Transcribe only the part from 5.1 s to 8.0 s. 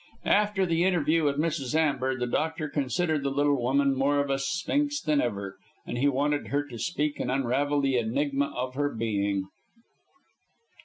ever, and he wanted her to speak and unravel the